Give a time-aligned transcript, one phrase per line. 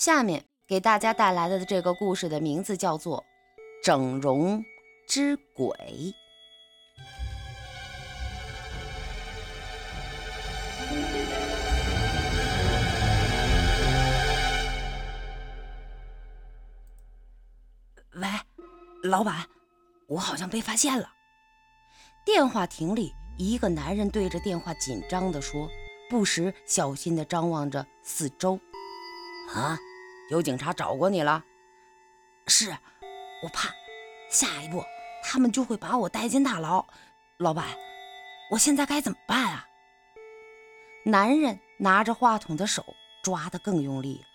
[0.00, 3.22] 下面给大家带来的这个故事的名字叫做
[3.84, 4.64] 《整容
[5.06, 5.68] 之鬼》。
[18.14, 18.26] 喂，
[19.02, 19.46] 老板，
[20.06, 21.10] 我好像被发现了。
[22.24, 25.68] 电话亭里，一个男人对着电话紧张地说，
[26.08, 28.58] 不时小心地张望着四周。
[29.52, 29.78] 啊？
[30.30, 31.44] 有警察找过你了？
[32.46, 32.70] 是，
[33.42, 33.68] 我怕
[34.30, 34.84] 下一步
[35.22, 36.86] 他们就会把我带进大牢。
[37.38, 37.66] 老板，
[38.52, 39.66] 我现在该怎么办啊？
[41.04, 42.84] 男人拿着话筒的手
[43.24, 44.26] 抓得更用力了。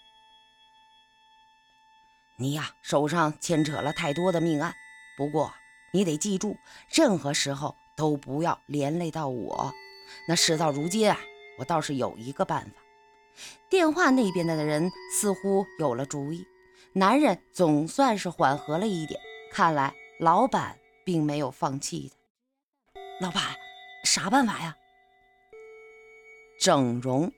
[2.38, 4.76] 你呀，手上牵扯了太多的命案，
[5.18, 5.54] 不过
[5.93, 6.57] 你得记住，
[6.90, 9.71] 任何时候都不要连累到我。
[10.27, 11.18] 那事到如今啊，
[11.57, 12.82] 我倒是有一个办法。
[13.70, 16.46] 电话那边的人似乎有了主意，
[16.94, 19.20] 男人总算是缓和了一点。
[19.52, 23.02] 看来老板并没有放弃的。
[23.22, 23.55] 老板，
[24.04, 24.76] 啥办法呀？
[26.60, 27.32] 整容，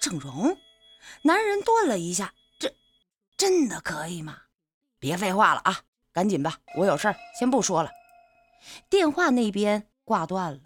[0.00, 0.56] 整容。
[1.22, 2.72] 男人顿了一下，这
[3.36, 4.38] 真的可以吗？
[4.98, 5.80] 别废话了啊，
[6.12, 7.90] 赶紧吧，我有事，先不说了。
[8.88, 10.60] 电话那边挂断了，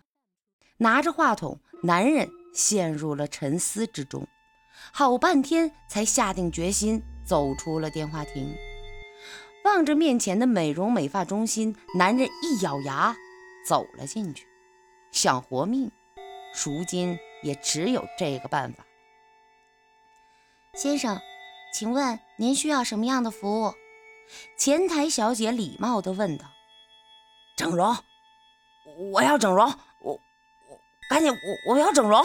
[0.79, 4.27] 拿着话筒，男人陷入了沉思之中。
[4.93, 8.55] 好半天才下定决心走出了电话亭，
[9.65, 13.17] 望着面前的美容美发中心，男人一咬牙
[13.67, 14.47] 走了进去。
[15.13, 15.91] 想活命，
[16.65, 18.85] 如今也只有这个办法。
[20.75, 21.21] 先生，
[21.75, 23.75] 请问您需要什么样的服务？
[24.57, 26.47] 前台小姐礼貌地问道。
[27.57, 27.97] 整容，
[29.13, 29.67] 我要整容，
[30.01, 30.21] 我我
[31.11, 32.25] 赶紧，我我要整容。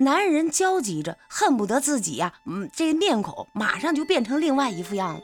[0.00, 5.22] 男人焦急着，恨不得自己呀，嗯，这面孔马上就变成另外一副样子。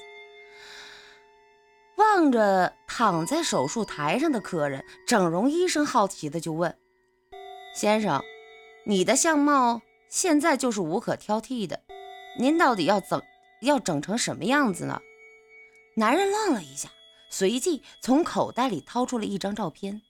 [1.96, 6.77] 望着躺在手术台上的客人，整容医生好奇的就问
[7.73, 8.20] ：“先生，
[8.84, 11.83] 你的相貌现在就是无可挑剔的，
[12.40, 13.23] 您到底要怎
[13.63, 15.01] 要整成什么样子呢？”
[15.96, 16.89] 男人愣了一下，
[17.30, 20.02] 随即从口袋里掏出了一张照片。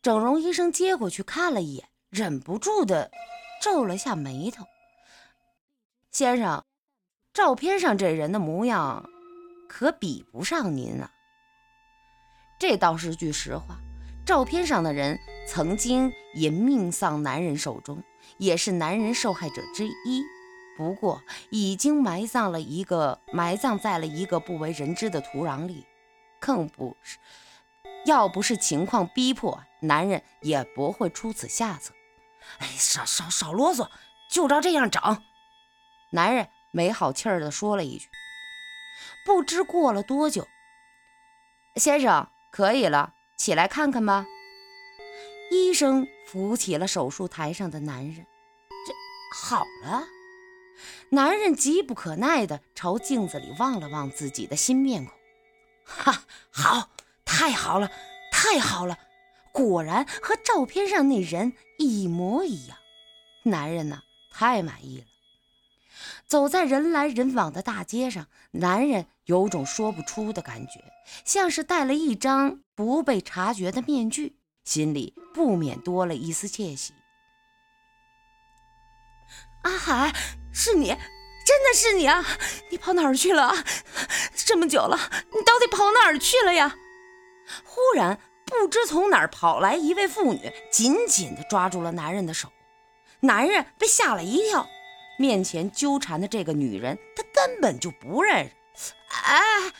[0.00, 3.10] 整容医生接过去看了一眼，忍不住的。
[3.60, 4.64] 皱了下眉头，
[6.12, 6.64] 先生，
[7.32, 9.08] 照片上这人的模样
[9.68, 11.10] 可比不上您啊。
[12.58, 13.76] 这倒是句实话，
[14.24, 18.02] 照片上的人曾经也命丧男人手中，
[18.38, 20.22] 也是男人受害者之一。
[20.76, 25.86] 不过已经埋葬了一个，埋葬在了一个不为人知的土壤里，
[26.38, 27.18] 更不是，
[28.04, 31.94] 要不是情况逼迫，男人也不会出此下策。
[32.58, 33.90] 哎，少少少啰嗦，
[34.30, 35.22] 就照这样整。
[36.10, 38.08] 男人没好气儿地说了一句。
[39.24, 40.46] 不知过了多久，
[41.74, 44.24] 先生可以了，起来看看吧。
[45.50, 48.26] 医生扶起了手术台上的男人。
[48.86, 48.92] 这
[49.36, 50.04] 好了。
[51.10, 55.14] 男人急不可耐地朝镜子里望了望自己的新面孔。
[55.84, 56.90] 哈，好，
[57.24, 57.90] 太好了，
[58.32, 58.98] 太好了。
[59.56, 62.76] 果然和照片上那人一模一样，
[63.44, 65.06] 男人呢太满意了。
[66.26, 70.84] 走在人来人往的大街上，男人有种说不出的感觉，
[71.24, 76.92] 像是戴了一张不被察觉的面具，心里不免多了一丝窃喜。
[79.62, 80.12] 阿海，
[80.52, 82.22] 是你，真的是你啊！
[82.70, 83.54] 你跑哪儿去了？
[84.34, 84.98] 这么久了，
[85.32, 86.76] 你到底跑哪儿去了呀？
[87.64, 88.20] 忽然。
[88.60, 92.50] 不知从哪儿跑来一位妇女，紧紧地抓住了男人的手。
[93.20, 94.66] 男人被吓了一跳，
[95.18, 98.92] 面前纠缠的这个女人，他根本就不认识。
[99.24, 99.72] 哎，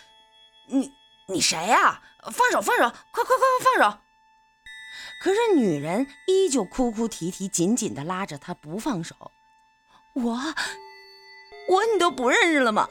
[0.69, 0.93] 你
[1.29, 2.03] 你谁呀？
[2.33, 3.99] 放手，放手，快快快快放手！
[5.23, 9.15] 可是女人依旧哭哭啼啼，紧紧地拉着他不放手。
[10.15, 10.33] 我
[11.69, 12.89] 我你都不认识了吗？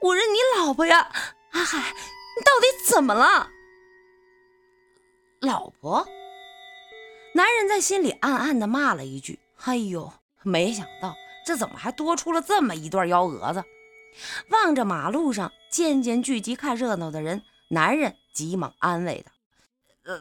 [0.00, 1.10] 我是你老婆呀！
[1.52, 3.50] 阿海，你到底怎么了？
[5.40, 6.06] 老婆，
[7.34, 11.16] 男人在心里暗暗地骂了一句：“哎呦，没想到
[11.46, 13.64] 这怎么还多出了这么一对幺蛾子！”
[14.50, 19.32] 望着马路上渐渐聚集看热闹的人，男人急忙安慰道：“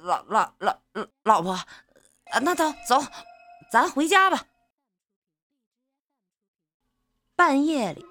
[0.04, 1.60] 老老老老老婆，
[2.42, 3.04] 那走走，
[3.70, 4.46] 咱回家吧。”
[7.36, 8.06] 半夜里，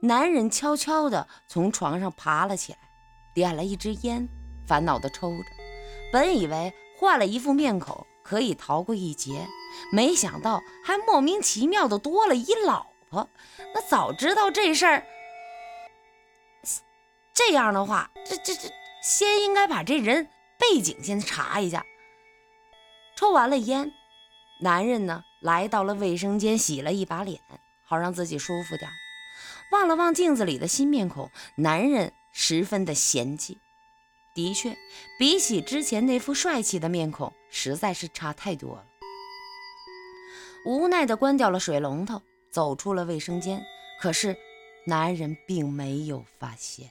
[0.00, 2.78] 男人悄悄地从床上爬了起来，
[3.34, 4.28] 点了一支烟，
[4.66, 5.55] 烦恼地抽着。
[6.12, 9.46] 本以为换了一副面孔可以逃过一劫，
[9.92, 13.28] 没想到还莫名其妙的多了一老婆。
[13.74, 15.06] 那早知道这事儿，
[17.34, 18.70] 这样的话，这这这，
[19.02, 20.28] 先应该把这人
[20.58, 21.84] 背景先查一下。
[23.16, 23.92] 抽完了烟，
[24.60, 27.40] 男人呢来到了卫生间，洗了一把脸，
[27.84, 28.90] 好让自己舒服点。
[29.72, 33.58] 望了望镜子里的新面孔，男人十分的嫌弃。
[34.36, 34.76] 的确，
[35.18, 38.84] 比起之前那副帅气的面孔，实在是差太多了。
[40.66, 43.64] 无奈地关掉了水龙头，走出了卫生间。
[43.98, 44.36] 可是，
[44.86, 46.90] 男人并没有发现。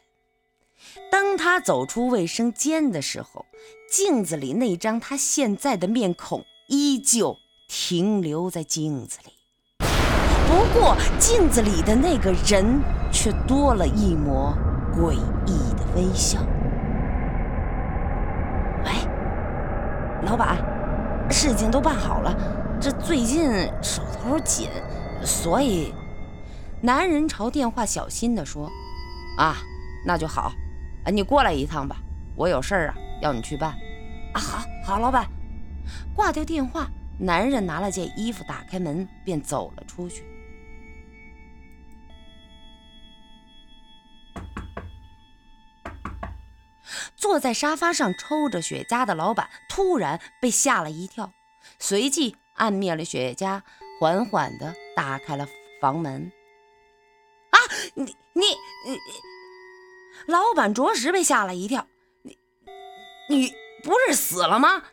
[1.11, 3.45] 当他走出卫生间的时候，
[3.91, 7.37] 镜子里那张他现在的面孔依旧
[7.67, 9.33] 停留在镜子里。
[10.47, 12.81] 不过，镜子里的那个人
[13.11, 14.51] 却多了一抹
[14.95, 15.13] 诡
[15.45, 16.39] 异的微笑。
[20.25, 20.57] 老板，
[21.29, 22.35] 事情都办好了，
[22.81, 24.69] 这最近手头紧，
[25.23, 25.93] 所以，
[26.81, 28.67] 男人朝电话小心地说
[29.37, 29.57] ：“啊，
[30.03, 30.51] 那就好，
[31.05, 31.97] 啊，你过来一趟吧，
[32.35, 33.71] 我有事儿啊，要你去办。”
[34.33, 35.27] 啊，好，好，老板。
[36.15, 36.87] 挂掉电话，
[37.19, 40.23] 男人拿了件衣服，打开门便走了出去。
[47.25, 51.33] 坐在沙发上抽着雪茄的老板突然被吓了一跳，
[51.79, 53.63] 随即按灭了雪茄，
[53.99, 55.47] 缓缓地打开了
[55.81, 56.31] 房门。
[57.49, 57.57] 啊，
[57.95, 58.99] 你你你！
[60.27, 61.87] 老板着实被吓了一跳。
[62.21, 62.37] 你
[63.27, 63.51] 你
[63.83, 64.83] 不是死了吗？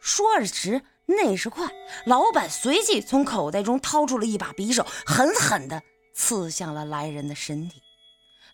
[0.00, 1.68] 说着时那时快，
[2.06, 5.82] 老板随即从口袋中掏出了一把匕首，狠狠地
[6.14, 7.82] 刺向了来人的身体。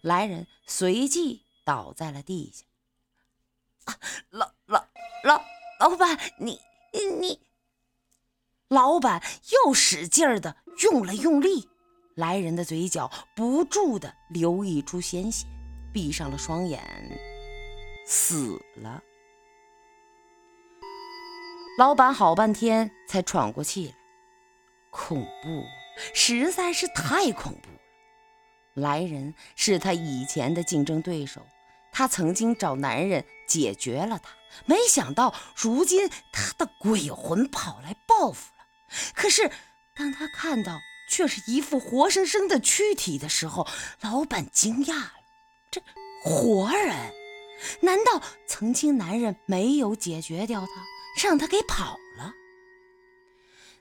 [0.03, 2.65] 来人随即倒在了地下。
[4.31, 4.85] 老老
[5.23, 5.43] 老
[5.81, 6.61] 老板，你
[7.21, 7.41] 你，
[8.69, 9.23] 老板
[9.65, 11.69] 又使劲儿的用了用力，
[12.15, 15.47] 来人的嘴角不住的流溢出鲜血，
[15.93, 16.81] 闭上了双眼，
[18.07, 19.03] 死了。
[21.79, 23.95] 老板好半天才喘过气来，
[24.91, 25.65] 恐怖，
[26.15, 27.81] 实在是太恐怖了。
[28.75, 31.45] 来人是他以前的竞争对手。
[31.95, 34.31] 他曾经找男人解决了他，
[34.67, 38.65] 没想到如今他的鬼魂跑来报复了。
[39.15, 39.49] 可是
[39.95, 43.67] 当他看到却是一副活生生的躯体的时候，
[44.01, 45.13] 老板惊讶了：
[45.71, 45.81] 这
[46.25, 47.15] 活人？
[47.81, 50.67] 难道曾经男人没有解决掉他，
[51.23, 52.33] 让他给跑了？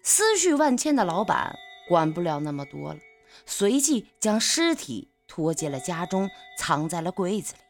[0.03, 1.57] 思绪万千的老板
[1.89, 2.99] 管不了那么多了，
[3.47, 6.29] 随即将尸体拖进了家中，
[6.59, 7.62] 藏在了柜子里。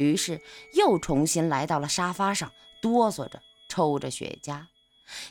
[0.00, 0.40] 于是
[0.72, 2.50] 又重新来到了沙发上，
[2.80, 4.64] 哆嗦着抽着雪茄，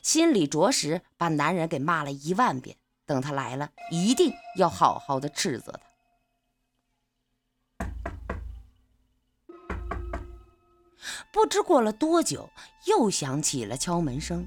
[0.03, 2.77] 心里着实把男人给骂了一万遍。
[3.07, 5.81] 等他来了，一定要好好的斥责他。
[11.31, 12.51] 不知过了多久，
[12.85, 14.45] 又响起了敲门声。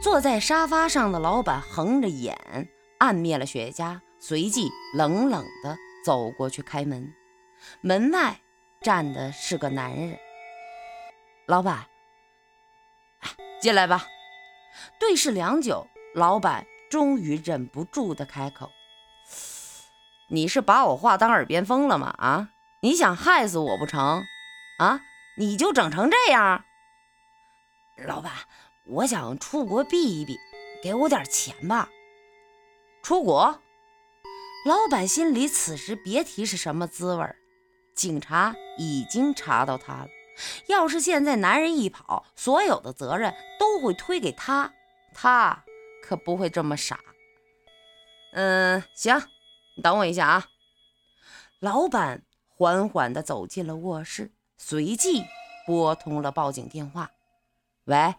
[0.00, 2.68] 坐在沙发上的老板横着眼，
[2.98, 7.12] 按灭了雪茄，随即冷冷地走过去开门。
[7.80, 8.40] 门外。
[8.80, 10.16] 站的是个男人，
[11.46, 11.86] 老板，
[13.60, 14.06] 进来吧。
[15.00, 18.70] 对视良久，老板终于忍不住的开口
[20.30, 22.14] ：“你是把我话当耳边风了吗？
[22.18, 24.22] 啊，你想害死我不成？
[24.78, 25.00] 啊，
[25.36, 26.64] 你就整成这样。”
[28.06, 28.32] 老板，
[28.86, 30.38] 我想出国避一避，
[30.84, 31.88] 给我点钱吧。
[33.02, 33.60] 出国？
[34.64, 37.37] 老板心里此时别提是什么滋味儿。
[37.98, 40.08] 警察已经查到他了。
[40.68, 44.72] 要是现在男人一跑，所有的责任都会推给他。
[45.12, 45.64] 他
[46.00, 47.00] 可不会这么傻。
[48.34, 49.20] 嗯，行，
[49.76, 50.46] 你等我一下啊。
[51.58, 55.24] 老板缓缓地走进了卧室，随即
[55.66, 57.10] 拨通了报警电话。
[57.86, 58.14] 喂，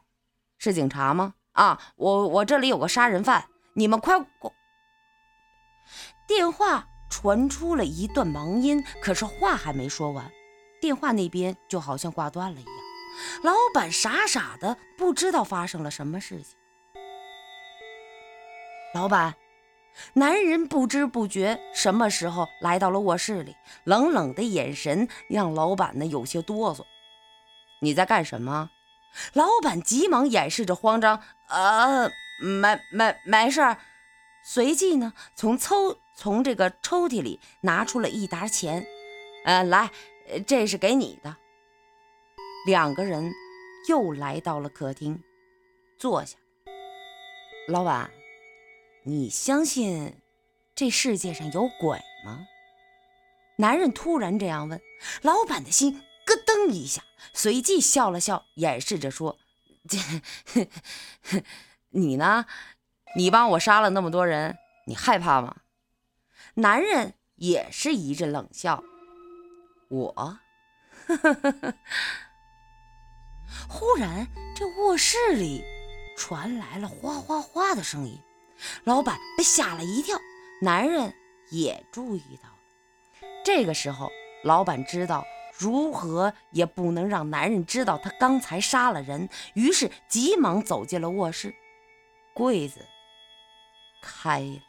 [0.57, 1.35] 是警察吗？
[1.53, 4.53] 啊，我我这里有个杀人犯，你们快过。
[6.27, 6.85] 电话。
[7.09, 10.31] 传出了一段忙音，可是话还没说完，
[10.79, 12.73] 电话那边就好像挂断了一样。
[13.43, 16.57] 老板傻傻的不知道发生了什么事情。
[18.93, 19.35] 老板，
[20.13, 26.83] 男人不知不觉什么时候来到了卧室里，冷冷的眼神让老板呢有些哆嗦。
[27.81, 28.69] 你在干什么？
[29.33, 32.09] 老板急忙掩饰着慌张，呃，
[32.41, 33.77] 没没没事儿。
[34.43, 38.85] 随即呢，从抽从这个抽屉里拿出了一沓钱，
[39.45, 39.89] 呃，来，
[40.45, 41.37] 这是给你的。
[42.65, 43.31] 两个人
[43.87, 45.23] 又来到了客厅，
[45.97, 46.37] 坐下。
[47.69, 48.11] 老板，
[49.03, 50.13] 你相信
[50.75, 52.45] 这世界上有鬼吗？
[53.55, 54.81] 男人突然这样问，
[55.21, 59.37] 老板的心咯噔一下，随即笑了笑，掩饰着说
[59.87, 59.97] ：“这
[61.91, 62.45] 你呢？
[63.15, 65.55] 你帮我杀了那么多人，你害怕吗？”
[66.55, 68.83] 男人也是一阵冷笑
[69.89, 70.39] ：“我。
[73.67, 75.63] ”忽然，这卧室里
[76.17, 78.19] 传来了哗哗哗的声音，
[78.83, 80.17] 老板被吓了一跳，
[80.61, 81.13] 男人
[81.51, 82.55] 也注意到了。
[83.43, 84.11] 这个时候，
[84.43, 85.25] 老板知道
[85.57, 91.53] 如何也不能让男人知道他刚才杀了人，于是急忙走进了卧室。
[92.33, 92.85] 柜子
[94.01, 94.61] 开了，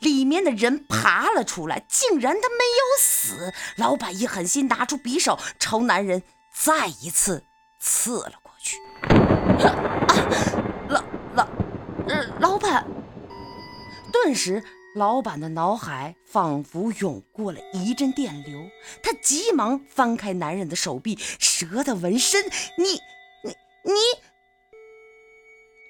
[0.00, 3.52] 里面的人爬了出来，竟然他没有死。
[3.76, 7.42] 老板一狠心，拿出匕首朝男人再一次
[7.80, 8.78] 刺了过去。
[9.64, 9.74] 啊，
[10.88, 11.04] 老
[11.34, 11.48] 老，
[12.40, 12.86] 老板，
[14.12, 14.62] 顿时。
[14.96, 18.70] 老板的脑海仿佛涌过了一阵电流，
[19.02, 22.44] 他急忙翻开男人的手臂，蛇的纹身。
[22.78, 23.00] 你、
[23.42, 23.50] 你、
[23.82, 23.92] 你！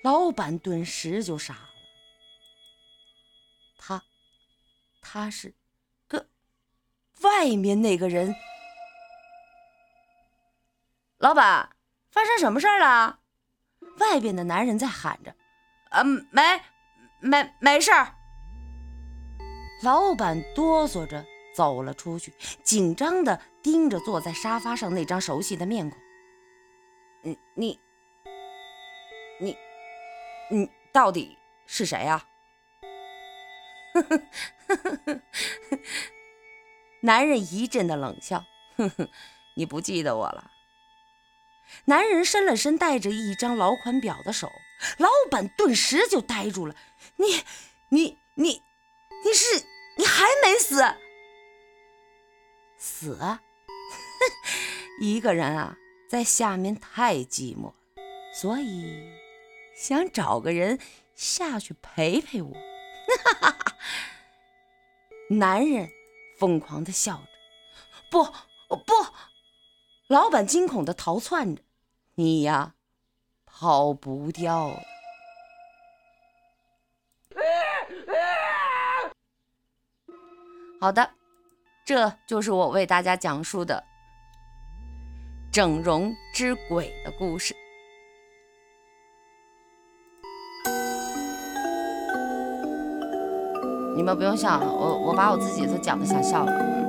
[0.03, 1.74] 老板顿时就傻了。
[5.15, 5.55] 他是
[6.09, 6.27] 个
[7.23, 8.35] 外面那个人。
[11.19, 11.71] 老板，
[12.11, 13.21] 发生什么事儿了？
[14.01, 15.33] 外边的男人在喊着
[15.91, 16.61] ：“啊，没，
[17.21, 18.13] 没，没事儿。”
[19.85, 25.97] 老板哆嗦着走了出去，紧张地盯着坐在沙发上那张熟悉的面孔。
[27.23, 27.81] 你你
[29.39, 29.57] 你
[30.51, 32.27] 你到底是谁呀？
[37.03, 38.45] 男人一阵的冷笑，
[38.77, 39.09] 哼哼，
[39.57, 40.51] 你不记得我了？
[41.87, 44.51] 男人伸了伸带着一张老款表的手，
[44.99, 46.75] 老板顿时就呆住了。
[47.17, 47.43] 你
[47.89, 48.63] 你你
[49.25, 49.65] 你是？
[49.97, 50.83] 你还没死？
[52.77, 53.19] 死？
[55.01, 55.77] 一个人啊，
[56.09, 57.73] 在下面太寂寞，
[58.33, 59.09] 所以
[59.77, 60.79] 想找个人
[61.15, 62.57] 下去陪陪我。
[63.25, 63.77] 哈哈哈
[65.31, 65.91] 男人
[66.39, 67.27] 疯狂的笑着，
[68.11, 68.23] 不
[68.77, 68.93] 不，
[70.09, 71.63] 老板惊恐的逃窜着，
[72.15, 72.75] 你呀，
[73.45, 74.81] 跑不掉。
[80.81, 81.11] 好的，
[81.85, 83.83] 这就是我为大家讲述的
[85.51, 87.57] 整容之鬼的故事。
[93.95, 96.84] 你们不用笑，我我把我自己都讲的想笑了。